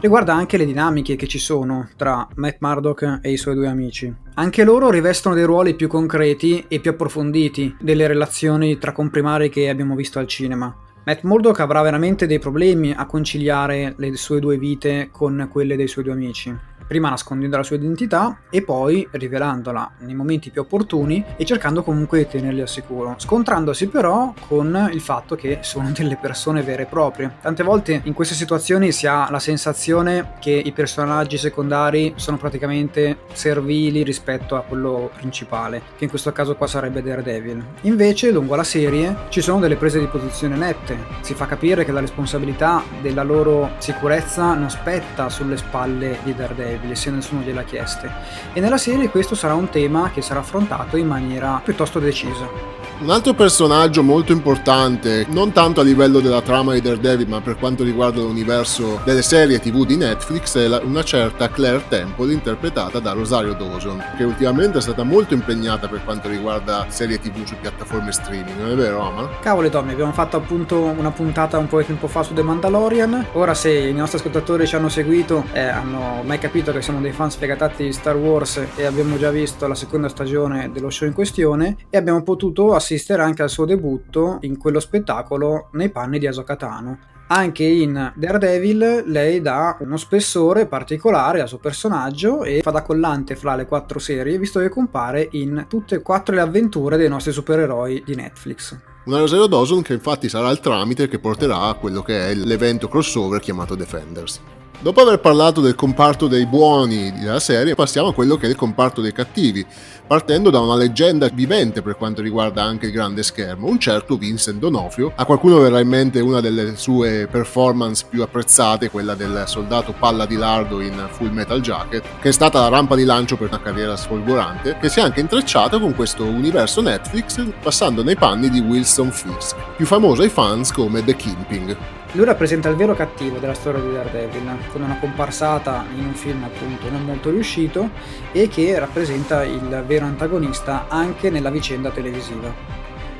riguarda 0.00 0.34
anche 0.34 0.56
le 0.56 0.66
dinamiche 0.66 1.16
che 1.16 1.26
ci 1.26 1.38
sono 1.38 1.88
tra 1.96 2.26
Matt 2.34 2.58
Murdock 2.60 3.20
e 3.22 3.32
i 3.32 3.38
suoi 3.38 3.54
due 3.54 3.66
amici. 3.66 4.14
Anche 4.34 4.62
loro 4.64 4.90
rivestono 4.90 5.34
dei 5.34 5.44
ruoli 5.44 5.74
più 5.74 5.88
concreti 5.88 6.64
e 6.68 6.80
più 6.80 6.90
approfonditi 6.90 7.76
delle 7.80 8.06
relazioni 8.06 8.78
tra 8.78 8.92
comprimari 8.92 9.48
che 9.48 9.70
abbiamo 9.70 9.94
visto 9.94 10.18
al 10.18 10.26
cinema. 10.26 10.74
Matt 11.04 11.22
Murdock 11.22 11.60
avrà 11.60 11.80
veramente 11.80 12.26
dei 12.26 12.38
problemi 12.38 12.92
a 12.94 13.06
conciliare 13.06 13.94
le 13.96 14.14
sue 14.16 14.38
due 14.38 14.58
vite 14.58 15.08
con 15.10 15.48
quelle 15.50 15.76
dei 15.76 15.88
suoi 15.88 16.04
due 16.04 16.12
amici 16.12 16.76
prima 16.88 17.10
nascondendo 17.10 17.58
la 17.58 17.62
sua 17.62 17.76
identità 17.76 18.40
e 18.50 18.62
poi 18.62 19.06
rivelandola 19.10 19.92
nei 19.98 20.14
momenti 20.14 20.50
più 20.50 20.62
opportuni 20.62 21.22
e 21.36 21.44
cercando 21.44 21.82
comunque 21.82 22.18
di 22.18 22.26
tenerli 22.26 22.62
al 22.62 22.68
sicuro, 22.68 23.14
scontrandosi 23.18 23.88
però 23.88 24.32
con 24.48 24.88
il 24.90 25.00
fatto 25.00 25.36
che 25.36 25.58
sono 25.60 25.90
delle 25.92 26.16
persone 26.16 26.62
vere 26.62 26.84
e 26.84 26.86
proprie. 26.86 27.36
Tante 27.42 27.62
volte 27.62 28.00
in 28.04 28.14
queste 28.14 28.34
situazioni 28.34 28.90
si 28.90 29.06
ha 29.06 29.30
la 29.30 29.38
sensazione 29.38 30.32
che 30.40 30.50
i 30.50 30.72
personaggi 30.72 31.36
secondari 31.36 32.14
sono 32.16 32.38
praticamente 32.38 33.18
servili 33.32 34.02
rispetto 34.02 34.56
a 34.56 34.62
quello 34.62 35.10
principale, 35.14 35.82
che 35.96 36.04
in 36.04 36.10
questo 36.10 36.32
caso 36.32 36.56
qua 36.56 36.66
sarebbe 36.66 37.02
Daredevil. 37.02 37.62
Invece 37.82 38.30
lungo 38.30 38.54
la 38.54 38.64
serie 38.64 39.14
ci 39.28 39.42
sono 39.42 39.60
delle 39.60 39.76
prese 39.76 39.98
di 39.98 40.06
posizione 40.06 40.56
nette, 40.56 40.96
si 41.20 41.34
fa 41.34 41.44
capire 41.44 41.84
che 41.84 41.92
la 41.92 42.00
responsabilità 42.00 42.82
della 43.02 43.22
loro 43.22 43.72
sicurezza 43.76 44.54
non 44.54 44.70
spetta 44.70 45.28
sulle 45.28 45.58
spalle 45.58 46.18
di 46.22 46.34
Daredevil 46.34 46.77
se 46.92 47.10
nessuno 47.10 47.42
gliel'ha 47.42 47.64
chieste 47.64 48.10
e 48.52 48.60
nella 48.60 48.78
serie 48.78 49.08
questo 49.08 49.34
sarà 49.34 49.54
un 49.54 49.68
tema 49.68 50.10
che 50.10 50.22
sarà 50.22 50.40
affrontato 50.40 50.96
in 50.96 51.06
maniera 51.06 51.60
piuttosto 51.62 51.98
decisa. 51.98 52.87
Un 53.00 53.10
altro 53.10 53.32
personaggio 53.32 54.02
molto 54.02 54.32
importante, 54.32 55.24
non 55.28 55.52
tanto 55.52 55.80
a 55.80 55.84
livello 55.84 56.18
della 56.18 56.42
trama 56.42 56.72
di 56.72 56.80
Daredevil, 56.80 57.28
ma 57.28 57.40
per 57.40 57.56
quanto 57.56 57.84
riguarda 57.84 58.20
l'universo 58.20 59.00
delle 59.04 59.22
serie 59.22 59.60
TV 59.60 59.86
di 59.86 59.96
Netflix, 59.96 60.58
è 60.58 60.80
una 60.82 61.04
certa 61.04 61.48
Claire 61.48 61.84
Temple, 61.88 62.32
interpretata 62.32 62.98
da 62.98 63.12
Rosario 63.12 63.54
Dawson, 63.54 64.02
che 64.16 64.24
ultimamente 64.24 64.78
è 64.78 64.80
stata 64.80 65.04
molto 65.04 65.34
impegnata 65.34 65.86
per 65.86 66.02
quanto 66.02 66.28
riguarda 66.28 66.86
serie 66.88 67.20
TV 67.20 67.44
su 67.44 67.54
piattaforme 67.60 68.10
streaming, 68.10 68.58
non 68.58 68.70
è 68.72 68.74
vero, 68.74 69.00
Ama? 69.00 69.28
Cavoli, 69.42 69.70
Tommy, 69.70 69.92
abbiamo 69.92 70.12
fatto 70.12 70.36
appunto 70.36 70.80
una 70.80 71.12
puntata 71.12 71.56
un 71.56 71.68
po' 71.68 71.78
di 71.78 71.86
tempo 71.86 72.08
fa 72.08 72.24
su 72.24 72.34
The 72.34 72.42
Mandalorian. 72.42 73.26
Ora, 73.34 73.54
se 73.54 73.70
i 73.70 73.94
nostri 73.94 74.18
ascoltatori 74.18 74.66
ci 74.66 74.74
hanno 74.74 74.88
seguito, 74.88 75.44
eh, 75.52 75.60
hanno 75.60 76.22
mai 76.24 76.40
capito 76.40 76.72
che 76.72 76.82
siamo 76.82 77.00
dei 77.00 77.12
fan 77.12 77.30
sfegatati 77.30 77.84
di 77.84 77.92
Star 77.92 78.16
Wars 78.16 78.60
e 78.74 78.84
abbiamo 78.84 79.16
già 79.18 79.30
visto 79.30 79.68
la 79.68 79.76
seconda 79.76 80.08
stagione 80.08 80.72
dello 80.72 80.90
show 80.90 81.06
in 81.06 81.14
questione 81.14 81.76
e 81.90 81.96
abbiamo 81.96 82.24
potuto 82.24 82.74
assistere 82.74 82.86
assistere 82.88 83.22
anche 83.22 83.42
al 83.42 83.50
suo 83.50 83.66
debutto 83.66 84.38
in 84.42 84.56
quello 84.56 84.80
spettacolo 84.80 85.68
nei 85.72 85.90
panni 85.90 86.18
di 86.18 86.26
Ahsoka 86.26 86.56
Tano. 86.56 86.98
Anche 87.30 87.64
in 87.64 88.12
Daredevil 88.16 89.04
lei 89.06 89.42
dà 89.42 89.76
uno 89.80 89.98
spessore 89.98 90.64
particolare 90.64 91.42
al 91.42 91.48
suo 91.48 91.58
personaggio 91.58 92.42
e 92.42 92.60
fa 92.62 92.70
da 92.70 92.80
collante 92.80 93.36
fra 93.36 93.54
le 93.54 93.66
quattro 93.66 93.98
serie, 93.98 94.38
visto 94.38 94.60
che 94.60 94.70
compare 94.70 95.28
in 95.32 95.66
tutte 95.68 95.96
e 95.96 96.00
quattro 96.00 96.34
le 96.34 96.40
avventure 96.40 96.96
dei 96.96 97.10
nostri 97.10 97.32
supereroi 97.32 98.02
di 98.06 98.14
Netflix. 98.14 98.74
Una 99.04 99.18
Rosario 99.18 99.46
Dawson 99.46 99.82
che 99.82 99.92
infatti 99.92 100.30
sarà 100.30 100.48
il 100.48 100.60
tramite 100.60 101.08
che 101.08 101.18
porterà 101.18 101.60
a 101.60 101.74
quello 101.74 102.00
che 102.00 102.30
è 102.30 102.34
l'evento 102.34 102.88
crossover 102.88 103.40
chiamato 103.40 103.74
Defenders. 103.74 104.40
Dopo 104.80 105.00
aver 105.00 105.18
parlato 105.18 105.60
del 105.60 105.74
comparto 105.74 106.28
dei 106.28 106.46
buoni 106.46 107.12
della 107.18 107.40
serie, 107.40 107.74
passiamo 107.74 108.10
a 108.10 108.14
quello 108.14 108.36
che 108.36 108.46
è 108.46 108.48
il 108.48 108.54
comparto 108.54 109.00
dei 109.00 109.10
cattivi, 109.10 109.66
partendo 110.06 110.50
da 110.50 110.60
una 110.60 110.76
leggenda 110.76 111.26
vivente 111.26 111.82
per 111.82 111.96
quanto 111.96 112.22
riguarda 112.22 112.62
anche 112.62 112.86
il 112.86 112.92
grande 112.92 113.24
schermo, 113.24 113.66
un 113.66 113.80
certo 113.80 114.16
Vincent 114.16 114.60
Donofrio. 114.60 115.10
A 115.16 115.24
qualcuno 115.24 115.58
verrà 115.58 115.80
in 115.80 115.88
mente 115.88 116.20
una 116.20 116.40
delle 116.40 116.76
sue 116.76 117.26
performance 117.28 118.06
più 118.08 118.22
apprezzate, 118.22 118.88
quella 118.88 119.16
del 119.16 119.42
soldato 119.46 119.92
palla 119.98 120.26
di 120.26 120.36
lardo 120.36 120.80
in 120.80 121.08
Full 121.10 121.32
Metal 121.32 121.60
Jacket, 121.60 122.04
che 122.20 122.28
è 122.28 122.32
stata 122.32 122.60
la 122.60 122.68
rampa 122.68 122.94
di 122.94 123.04
lancio 123.04 123.36
per 123.36 123.48
una 123.48 123.60
carriera 123.60 123.96
sfolgorante, 123.96 124.76
che 124.80 124.88
si 124.88 125.00
è 125.00 125.02
anche 125.02 125.18
intrecciata 125.18 125.80
con 125.80 125.96
questo 125.96 126.22
universo 126.22 126.80
Netflix, 126.82 127.44
passando 127.60 128.04
nei 128.04 128.14
panni 128.14 128.48
di 128.48 128.60
Wilson 128.60 129.10
Fisk, 129.10 129.56
più 129.76 129.86
famoso 129.86 130.22
ai 130.22 130.28
fans 130.28 130.70
come 130.70 131.02
The 131.02 131.16
Kingpin. 131.16 131.76
Lui 132.12 132.24
rappresenta 132.24 132.70
il 132.70 132.76
vero 132.76 132.94
cattivo 132.94 133.38
della 133.38 133.52
storia 133.52 133.80
di 133.80 133.92
Daredevil, 133.92 134.56
con 134.72 134.82
una 134.82 134.98
comparsata 134.98 135.84
in 135.94 136.06
un 136.06 136.14
film 136.14 136.42
appunto 136.42 136.88
non 136.90 137.04
molto 137.04 137.28
riuscito 137.28 137.90
e 138.32 138.48
che 138.48 138.78
rappresenta 138.78 139.44
il 139.44 139.84
vero 139.86 140.06
antagonista 140.06 140.86
anche 140.88 141.28
nella 141.28 141.50
vicenda 141.50 141.90
televisiva. 141.90 142.50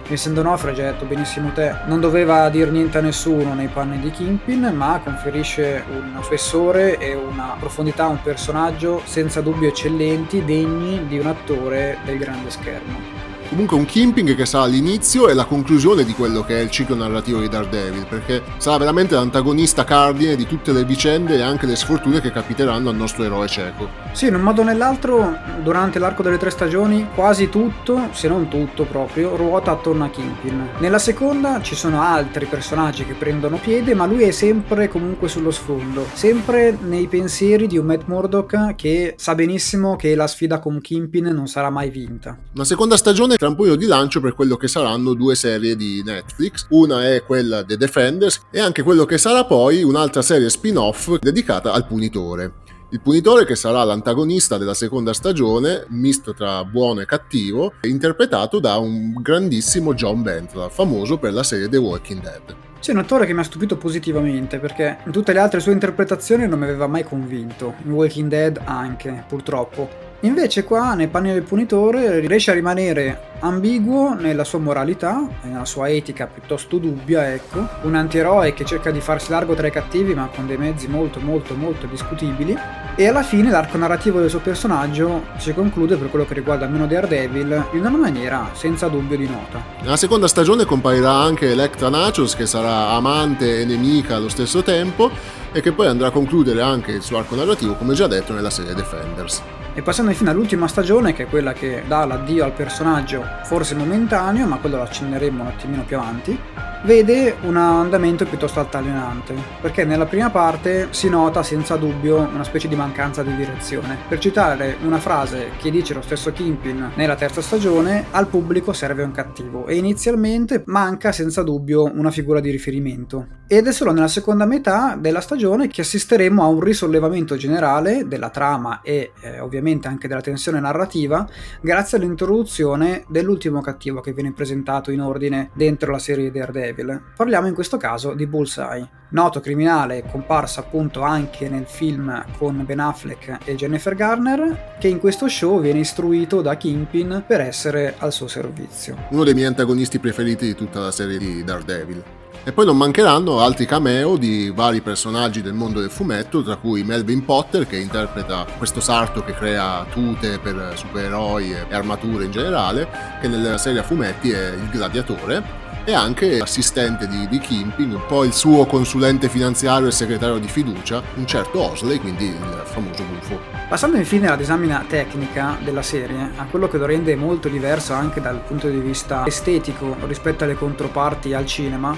Vincent 0.09 0.35
D'Onofrio, 0.35 0.73
già 0.73 0.91
detto 0.91 1.05
benissimo 1.05 1.53
te, 1.53 1.81
non 1.85 2.01
doveva 2.01 2.49
dir 2.49 2.71
niente 2.71 2.97
a 2.97 3.03
nessuno 3.03 3.53
nei 3.53 3.69
panni 3.69 3.99
di 4.01 4.11
Kingpin, 4.11 4.73
ma 4.75 4.99
conferisce 5.05 5.85
un 5.91 6.19
spessore 6.23 6.97
e 6.97 7.15
una 7.15 7.57
profondità 7.59 8.05
a 8.05 8.09
un 8.09 8.23
personaggio 8.23 9.03
senza 9.05 9.43
dubbio 9.43 9.69
eccellenti, 9.69 10.47
degni 10.47 11.07
di 11.07 11.19
un 11.19 11.27
attore 11.27 11.99
del 12.05 12.17
grande 12.17 12.49
schermo. 12.49 13.28
Comunque 13.49 13.79
un 13.79 13.87
Kimping 13.87 14.35
che 14.35 14.45
sarà 14.45 14.67
l'inizio 14.67 15.27
e 15.27 15.33
la 15.33 15.47
conclusione 15.47 16.05
di 16.05 16.13
quello 16.13 16.45
che 16.45 16.59
è 16.59 16.61
il 16.61 16.71
ciclo 16.71 16.95
narrativo 16.95 17.41
di 17.41 17.49
Daredevil, 17.49 18.05
perché 18.07 18.43
sarà 18.59 18.77
veramente 18.77 19.15
l'antagonista 19.15 19.85
cardine 19.85 20.37
di 20.37 20.47
tutte 20.47 20.71
le 20.71 20.85
vicende 20.85 21.37
e 21.37 21.41
anche 21.41 21.65
le 21.65 21.75
sfortune 21.75 22.21
che 22.21 22.31
capiteranno 22.31 22.91
al 22.91 22.95
nostro 22.95 23.25
eroe 23.25 23.49
cieco. 23.49 23.89
Sì, 24.13 24.27
in 24.27 24.35
un 24.35 24.43
modo 24.43 24.61
o 24.61 24.65
nell'altro, 24.65 25.35
durante 25.63 25.99
l'arco 25.99 26.23
delle 26.23 26.37
tre 26.37 26.51
stagioni, 26.51 27.09
quasi 27.15 27.49
tutto, 27.49 28.09
se 28.13 28.29
non 28.29 28.49
tutto 28.49 28.85
proprio, 28.85 29.35
ruota 29.35 29.71
attorno 29.71 30.05
a 30.05 30.11
Kingpin. 30.11 30.69
Nella 30.79 30.99
seconda 30.99 31.63
ci 31.63 31.75
sono 31.75 32.03
altri 32.03 32.45
personaggi 32.45 33.07
che 33.07 33.15
prendono 33.15 33.57
piede, 33.57 33.95
ma 33.95 34.05
lui 34.05 34.25
è 34.25 34.31
sempre 34.31 34.89
comunque 34.89 35.29
sullo 35.29 35.51
sfondo, 35.51 36.07
sempre 36.13 36.77
nei 36.83 37.07
pensieri 37.07 37.67
di 37.67 37.79
un 37.79 37.87
Matt 37.87 38.03
Murdock 38.05 38.75
che 38.75 39.15
sa 39.17 39.35
benissimo 39.35 39.97
che 39.97 40.15
la 40.15 40.27
sfida 40.27 40.59
con 40.59 40.83
Kingpin 40.83 41.29
non 41.29 41.47
sarà 41.47 41.71
mai 41.71 41.89
vinta. 41.89 42.37
Una 42.55 42.65
seconda 42.65 42.99
stagione 42.99 43.37
trampolino 43.39 43.77
di 43.77 43.87
lancio 43.87 44.21
per 44.21 44.35
quello 44.35 44.57
che 44.57 44.69
saranno 44.69 45.15
due 45.15 45.35
serie 45.37 45.77
di 45.77 46.03
Netflix. 46.05 46.67
Una 46.71 47.09
è 47.09 47.23
quella 47.25 47.65
The 47.65 47.77
Defenders 47.77 48.43
e 48.51 48.61
anche 48.61 48.83
quello 48.83 49.05
che 49.05 49.17
sarà 49.17 49.45
poi 49.45 49.83
un'altra 49.83 50.21
serie 50.21 50.51
spin-off 50.51 51.17
dedicata 51.19 51.73
al 51.73 51.87
punitore. 51.87 52.67
Il 52.91 53.01
punitore 53.01 53.45
che 53.45 53.55
sarà 53.55 53.85
l'antagonista 53.85 54.57
della 54.57 54.75
seconda 54.75 55.13
stagione, 55.13 55.85
misto 55.91 56.33
tra 56.35 56.65
buono 56.65 57.01
e 57.01 57.05
cattivo, 57.05 57.75
interpretato 57.83 58.59
da 58.61 58.79
un 58.79 59.13
grandissimo 59.21 59.95
John 59.95 60.23
Bentler, 60.23 60.71
famoso 60.71 61.19
per 61.19 61.35
la 61.35 61.43
serie 61.43 61.69
The 61.69 61.77
Walking 61.77 62.23
Dead. 62.23 62.57
C'è 62.81 62.93
un 62.93 62.99
attore 62.99 63.27
che 63.27 63.35
mi 63.35 63.41
ha 63.41 63.45
stupito 63.45 63.77
positivamente 63.77 64.59
perché 64.59 64.99
in 65.05 65.13
tutte 65.13 65.33
le 65.33 65.41
altre 65.41 65.61
sue 65.61 65.73
interpretazioni 65.73 66.49
non 66.49 66.59
mi 66.59 66.65
aveva 66.65 66.87
mai 66.87 67.05
convinto, 67.05 67.75
in 67.85 67.93
Walking 67.93 68.29
Dead 68.29 68.59
anche, 68.65 69.25
purtroppo. 69.29 70.08
Invece 70.23 70.65
qua 70.65 70.95
nei 70.95 71.07
panni 71.07 71.33
del 71.33 71.45
punitore 71.45 72.19
riesce 72.19 72.51
a 72.51 72.55
rimanere 72.55 73.37
ambiguo 73.39 74.15
nella 74.15 74.43
sua 74.43 74.59
moralità 74.59 75.25
nella 75.43 75.65
sua 75.65 75.89
etica 75.89 76.27
piuttosto 76.27 76.79
dubbia, 76.79 77.33
ecco, 77.33 77.65
un 77.83 77.95
antieroe 77.95 78.53
che 78.53 78.65
cerca 78.65 78.91
di 78.91 79.01
farsi 79.01 79.31
largo 79.31 79.55
tra 79.55 79.69
i 79.69 79.71
cattivi 79.71 80.15
ma 80.15 80.29
con 80.35 80.49
dei 80.49 80.57
mezzi 80.57 80.89
molto 80.89 81.21
molto 81.21 81.55
molto 81.55 81.87
discutibili 81.87 82.59
e 82.97 83.07
alla 83.07 83.23
fine 83.23 83.49
l'arco 83.49 83.77
narrativo 83.77 84.19
del 84.19 84.29
suo 84.29 84.41
personaggio 84.41 85.27
si 85.37 85.55
conclude 85.55 85.97
per 85.97 86.11
quello 86.11 86.25
che 86.25 86.35
riguarda 86.35 86.65
almeno 86.65 86.89
Daredevil 86.89 87.67
in 87.75 87.79
una 87.79 87.91
maniera 87.91 88.51
senza 88.55 88.89
dubbio 88.89 89.17
di 89.17 89.29
nota. 89.29 89.63
Nella 89.83 89.97
seconda 89.97 90.27
stagione 90.27 90.65
comparirà 90.65 91.13
anche 91.13 91.53
Electra 91.53 91.91
Nachos 91.91 92.35
che 92.35 92.47
sarà 92.47 92.89
amante 92.89 93.61
e 93.61 93.65
nemica 93.65 94.17
allo 94.17 94.29
stesso 94.29 94.65
tempo 94.65 95.13
e 95.53 95.61
che 95.61 95.71
poi 95.71 95.87
andrà 95.87 96.09
a 96.09 96.11
concludere 96.11 96.61
anche 96.61 96.91
il 96.91 97.03
suo 97.03 97.19
arco 97.19 97.37
narrativo 97.37 97.75
come 97.75 97.95
già 97.95 98.09
detto 98.09 98.33
nella 98.33 98.51
serie 98.51 98.75
Defenders. 98.75 99.43
E 99.79 99.83
passando 99.83 100.11
infine 100.11 100.31
all'ultima 100.31 100.67
stagione, 100.67 101.13
che 101.13 101.23
è 101.23 101.29
quella 101.29 101.53
che 101.53 101.85
dà 101.87 102.05
l'addio 102.05 102.43
al 102.43 102.51
personaggio, 102.51 103.25
forse 103.45 103.77
momentaneo, 103.77 104.45
ma 104.45 104.57
quello 104.57 104.79
lo 104.79 104.83
accenneremo 104.83 105.41
un 105.41 105.47
attimino 105.47 105.85
più 105.85 105.97
avanti, 105.97 106.37
vede 106.85 107.37
un 107.43 107.57
andamento 107.57 108.25
piuttosto 108.25 108.59
altalenante, 108.59 109.35
perché 109.61 109.85
nella 109.85 110.07
prima 110.07 110.31
parte 110.31 110.89
si 110.91 111.09
nota 111.09 111.45
senza 111.45 111.77
dubbio 111.77 112.17
una 112.17 112.43
specie 112.45 112.67
di 112.67 112.75
mancanza 112.75 113.23
di 113.23 113.35
direzione. 113.37 113.99
Per 114.09 114.19
citare 114.19 114.77
una 114.83 114.99
frase 114.99 115.51
che 115.59 115.71
dice 115.71 115.95
lo 115.95 116.03
stesso 116.03 116.33
Kimpin 116.33 116.93
nella 116.95 117.15
terza 117.15 117.41
stagione, 117.41 118.07
al 118.11 118.27
pubblico 118.27 118.73
serve 118.73 119.05
un 119.05 119.13
cattivo 119.13 119.67
e 119.67 119.77
inizialmente 119.77 120.63
manca 120.67 121.13
senza 121.13 121.45
dubbio 121.45 121.85
una 121.85 122.11
figura 122.11 122.41
di 122.41 122.51
riferimento. 122.51 123.27
Ed 123.47 123.67
è 123.67 123.73
solo 123.73 123.93
nella 123.93 124.09
seconda 124.09 124.45
metà 124.45 124.97
della 124.99 125.21
stagione 125.21 125.69
che 125.69 125.81
assisteremo 125.81 126.43
a 126.43 126.47
un 126.47 126.61
risollevamento 126.61 127.37
generale 127.37 128.07
della 128.07 128.29
trama 128.29 128.83
e 128.83 129.13
eh, 129.21 129.41
ovviamente 129.41 129.68
anche 129.89 130.09
della 130.09 130.21
tensione 130.21 130.61
narrativa 130.61 131.29
grazie 131.61 131.99
all'introduzione 131.99 133.05
dell'ultimo 133.09 133.61
cattivo 133.61 134.01
che 134.01 134.13
viene 134.13 134.33
presentato 134.33 134.91
in 134.91 135.01
ordine 135.01 135.51
dentro 135.53 135.93
la 135.93 135.99
serie 135.99 136.31
Daredevil. 136.31 137.03
Parliamo 137.15 137.47
in 137.47 137.55
questo 137.55 137.77
caso 137.77 138.15
di 138.15 138.27
Bullseye, 138.27 138.89
noto 139.11 139.41
criminale 139.41 140.05
comparso 140.11 140.61
appunto 140.61 141.03
anche 141.03 141.49
nel 141.49 141.67
film 141.67 142.25
con 142.39 142.65
Ben 142.65 142.81
Affleck 142.81 143.39
e 143.45 143.55
Jennifer 143.55 143.95
Garner, 143.95 144.77
che 144.79 144.89
in 144.89 144.99
questo 144.99 145.29
show 145.29 145.61
viene 145.61 145.81
istruito 145.81 146.41
da 146.41 146.57
Kingpin 146.57 147.25
per 147.27 147.41
essere 147.41 147.95
al 147.99 148.13
suo 148.13 148.27
servizio. 148.27 148.97
Uno 149.11 149.25
dei 149.25 149.35
miei 149.35 149.47
antagonisti 149.47 149.99
preferiti 149.99 150.47
di 150.47 150.55
tutta 150.55 150.81
la 150.81 150.91
serie 150.91 151.19
di 151.19 151.45
Daredevil. 151.45 152.03
E 152.45 152.53
poi 152.53 152.65
non 152.65 152.77
mancheranno 152.77 153.41
altri 153.41 153.67
cameo 153.67 154.17
di 154.17 154.51
vari 154.55 154.81
personaggi 154.81 155.43
del 155.43 155.53
mondo 155.53 155.81
del 155.81 155.91
fumetto, 155.91 156.43
tra 156.43 156.57
cui 156.57 156.83
Melvin 156.83 157.25
Potter 157.25 157.67
che 157.67 157.77
interpreta 157.77 158.47
questo 158.57 158.81
sarto 158.81 159.23
che 159.23 159.35
crea 159.35 159.85
tute 159.91 160.39
per 160.39 160.73
supereroi 160.75 161.53
e 161.53 161.75
armature 161.75 162.25
in 162.25 162.31
generale, 162.31 162.89
che 163.21 163.29
nella 163.29 163.59
serie 163.59 163.81
a 163.81 163.83
fumetti 163.83 164.31
è 164.31 164.49
il 164.53 164.69
gladiatore 164.71 165.67
e 165.89 165.95
anche 165.95 166.39
assistente 166.39 167.09
di, 167.09 167.27
di 167.29 167.39
Kimping, 167.39 167.95
un 167.95 168.05
po' 168.07 168.25
il 168.25 168.35
suo 168.35 168.67
consulente 168.67 169.31
finanziario 169.31 169.89
e 169.89 169.91
segretario 169.91 170.37
di 170.37 170.47
fiducia, 170.47 171.03
un 171.15 171.27
certo 171.27 171.63
Osley, 171.63 171.99
quindi 171.99 172.27
il 172.27 172.63
famoso 172.65 173.07
gufo. 173.07 173.41
Passando 173.71 173.97
infine 173.97 174.27
alla 174.27 174.37
disamina 174.37 174.85
tecnica 174.87 175.57
della 175.65 175.81
serie, 175.81 176.33
a 176.37 176.45
quello 176.45 176.69
che 176.69 176.77
lo 176.77 176.85
rende 176.85 177.17
molto 177.17 177.49
diverso 177.49 177.95
anche 177.95 178.21
dal 178.21 178.39
punto 178.41 178.69
di 178.69 178.77
vista 178.77 179.25
estetico 179.25 179.97
rispetto 180.07 180.45
alle 180.45 180.57
controparti 180.57 181.33
al 181.33 181.47
cinema, 181.47 181.97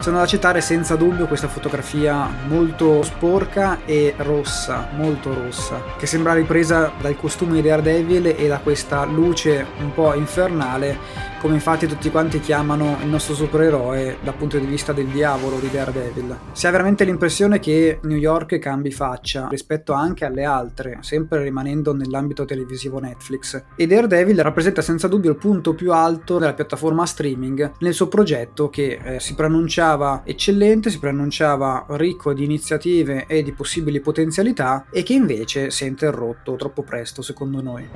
sono 0.00 0.16
da 0.16 0.26
citare 0.26 0.62
senza 0.62 0.96
dubbio 0.96 1.26
questa 1.26 1.46
fotografia 1.46 2.26
molto 2.48 3.02
sporca 3.02 3.80
e 3.84 4.14
rossa, 4.16 4.88
molto 4.96 5.34
rossa, 5.34 5.82
che 5.98 6.06
sembra 6.06 6.32
ripresa 6.32 6.90
dal 6.98 7.16
costume 7.16 7.60
di 7.60 7.68
Daredevil 7.68 8.34
e 8.34 8.48
da 8.48 8.58
questa 8.60 9.04
luce 9.04 9.66
un 9.78 9.92
po' 9.92 10.14
infernale 10.14 10.98
come 11.40 11.54
infatti 11.54 11.86
tutti 11.86 12.10
quanti 12.10 12.38
chiamano 12.38 12.98
il 13.00 13.08
nostro 13.08 13.34
supereroe 13.34 14.18
dal 14.22 14.34
punto 14.34 14.58
di 14.58 14.66
vista 14.66 14.92
del 14.92 15.06
diavolo 15.06 15.58
di 15.58 15.70
Daredevil. 15.70 16.38
Si 16.52 16.66
ha 16.66 16.70
veramente 16.70 17.04
l'impressione 17.04 17.58
che 17.58 17.98
New 18.02 18.18
York 18.18 18.58
cambi 18.58 18.90
faccia 18.90 19.48
rispetto 19.48 19.94
anche 19.94 20.26
alle 20.26 20.44
altre, 20.44 20.98
sempre 21.00 21.42
rimanendo 21.42 21.94
nell'ambito 21.94 22.44
televisivo 22.44 22.98
Netflix. 22.98 23.62
E 23.74 23.86
Daredevil 23.86 24.42
rappresenta 24.42 24.82
senza 24.82 25.08
dubbio 25.08 25.30
il 25.30 25.38
punto 25.38 25.74
più 25.74 25.94
alto 25.94 26.38
della 26.38 26.52
piattaforma 26.52 27.06
streaming 27.06 27.72
nel 27.78 27.94
suo 27.94 28.08
progetto 28.08 28.68
che 28.68 28.98
eh, 29.02 29.18
si 29.20 29.34
pronunciava 29.34 30.20
eccellente, 30.26 30.90
si 30.90 30.98
pronunciava 30.98 31.86
ricco 31.90 32.34
di 32.34 32.44
iniziative 32.44 33.24
e 33.26 33.42
di 33.42 33.52
possibili 33.52 34.00
potenzialità 34.00 34.84
e 34.90 35.02
che 35.02 35.14
invece 35.14 35.70
si 35.70 35.84
è 35.84 35.86
interrotto 35.86 36.56
troppo 36.56 36.82
presto 36.82 37.22
secondo 37.22 37.62
noi. 37.62 37.88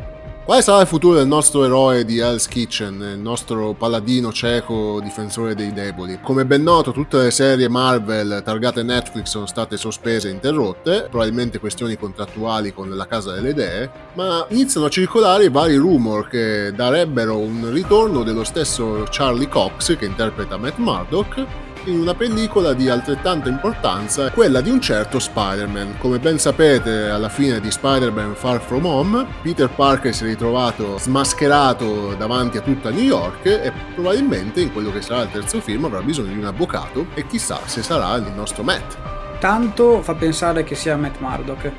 Quale 0.44 0.60
sarà 0.60 0.82
il 0.82 0.86
futuro 0.86 1.16
del 1.16 1.26
nostro 1.26 1.64
eroe 1.64 2.04
di 2.04 2.18
Hell's 2.18 2.46
Kitchen, 2.48 3.14
il 3.14 3.18
nostro 3.18 3.33
paladino 3.76 4.32
cieco 4.32 5.00
difensore 5.00 5.54
dei 5.54 5.72
deboli? 5.72 6.18
Come 6.22 6.44
ben 6.44 6.62
noto, 6.62 6.92
tutte 6.92 7.18
le 7.18 7.30
serie 7.30 7.68
Marvel 7.68 8.42
targate 8.44 8.82
Netflix 8.82 9.28
sono 9.28 9.46
state 9.46 9.76
sospese 9.76 10.28
e 10.28 10.32
interrotte, 10.32 11.08
probabilmente 11.10 11.58
questioni 11.58 11.96
contrattuali 11.96 12.72
con 12.72 12.88
la 12.94 13.06
Casa 13.06 13.32
delle 13.32 13.50
Idee, 13.50 13.90
ma 14.14 14.46
iniziano 14.50 14.86
a 14.86 14.90
circolare 14.90 15.50
vari 15.50 15.76
rumor 15.76 16.28
che 16.28 16.72
darebbero 16.74 17.38
un 17.38 17.70
ritorno 17.72 18.22
dello 18.22 18.44
stesso 18.44 19.06
Charlie 19.10 19.48
Cox 19.48 19.96
che 19.96 20.04
interpreta 20.04 20.56
Matt 20.56 20.78
Murdock 20.78 21.46
in 21.86 21.98
una 22.00 22.14
pellicola 22.14 22.72
di 22.72 22.88
altrettanta 22.88 23.48
importanza, 23.48 24.30
quella 24.30 24.60
di 24.60 24.70
un 24.70 24.80
certo 24.80 25.18
Spider-Man. 25.18 25.98
Come 25.98 26.18
ben 26.18 26.38
sapete, 26.38 27.08
alla 27.08 27.28
fine 27.28 27.60
di 27.60 27.70
Spider-Man 27.70 28.34
Far 28.34 28.60
From 28.60 28.86
Home, 28.86 29.26
Peter 29.42 29.68
Parker 29.68 30.14
si 30.14 30.24
è 30.24 30.28
ritrovato 30.28 30.98
smascherato 30.98 32.14
davanti 32.14 32.56
a 32.56 32.62
tutta 32.62 32.90
New 32.90 33.02
York 33.02 33.44
e 33.44 33.72
probabilmente 33.94 34.60
in 34.60 34.72
quello 34.72 34.90
che 34.90 35.02
sarà 35.02 35.22
il 35.22 35.30
terzo 35.30 35.60
film 35.60 35.84
avrà 35.84 36.00
bisogno 36.00 36.32
di 36.32 36.38
un 36.38 36.46
avvocato 36.46 37.06
e 37.14 37.26
chissà 37.26 37.60
se 37.64 37.82
sarà 37.82 38.14
il 38.16 38.32
nostro 38.34 38.62
Matt. 38.62 38.96
Tanto 39.38 40.00
fa 40.00 40.14
pensare 40.14 40.64
che 40.64 40.74
sia 40.74 40.96
Matt 40.96 41.18
Murdock 41.18 41.70